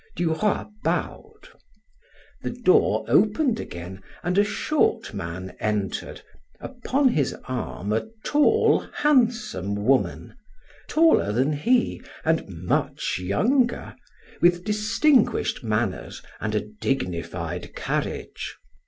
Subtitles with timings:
[0.15, 1.47] Duroy bowed.
[2.41, 6.23] The door opened again and a short man entered,
[6.59, 10.35] upon his arm a tall, handsome woman,
[10.87, 13.95] taller than he and much younger,
[14.41, 18.57] with distinguished manners and a dignified carriage.